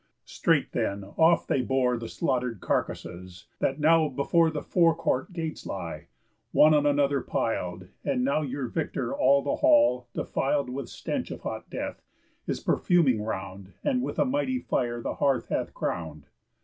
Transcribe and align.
Straight, 0.25 0.71
then, 0.71 1.03
off 1.03 1.45
they 1.45 1.61
bore 1.61 1.95
The 1.95 2.09
slaughter'd 2.09 2.59
carcasses, 2.59 3.45
that 3.59 3.79
now 3.79 4.09
before 4.09 4.49
The 4.49 4.63
fore 4.63 4.95
court 4.95 5.31
gates 5.31 5.63
lie, 5.63 6.07
one 6.51 6.73
on 6.73 6.87
another 6.87 7.21
pil'd. 7.21 7.89
And 8.03 8.23
now 8.25 8.41
your 8.41 8.65
victor 8.67 9.13
all 9.13 9.43
the 9.43 9.57
hall, 9.57 10.07
defil'd 10.15 10.71
With 10.71 10.89
stench 10.89 11.29
of 11.29 11.41
hot 11.41 11.69
death, 11.69 12.01
is 12.47 12.59
perfuming 12.59 13.21
round, 13.21 13.73
And 13.83 14.01
with 14.01 14.17
a 14.17 14.25
mighty 14.25 14.57
fire 14.57 15.01
the 15.03 15.13
hearth 15.13 15.49
hath 15.49 15.71
crown'd. 15.75 16.25